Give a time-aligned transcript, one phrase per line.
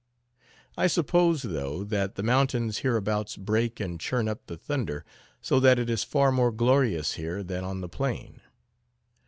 [0.75, 5.05] I suppose, though, that the mountains hereabouts break and churn up the thunder,
[5.41, 8.41] so that it is far more glorious here than on the plain.